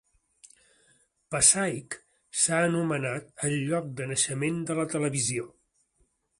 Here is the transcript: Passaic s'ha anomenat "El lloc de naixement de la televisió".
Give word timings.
Passaic 1.35 1.97
s'ha 2.45 2.63
anomenat 2.69 3.29
"El 3.49 3.55
lloc 3.69 3.95
de 4.03 4.11
naixement 4.15 4.61
de 4.71 4.81
la 4.83 4.91
televisió". 4.99 5.51